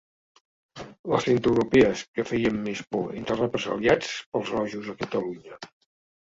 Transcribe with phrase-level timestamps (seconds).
[1.11, 5.63] Les centreeuropees que feien més por entre els represaliats pels rojos a Catalunya.